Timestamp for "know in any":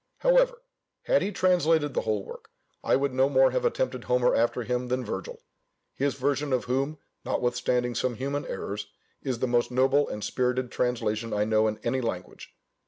11.45-12.01